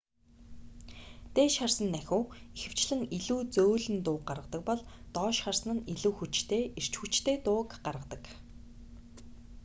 [1.35, 2.23] дээш харсан нахиу
[2.57, 4.81] ихэвчлэн илүү зөөлөн дууг гаргадаг бол
[5.15, 8.23] доош харсан нь илүү хүчтэй эрч хүчтэй дууг гаргадаг